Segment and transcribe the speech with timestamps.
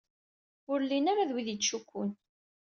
[0.71, 2.09] Ur llin ara d wid yettcukkun.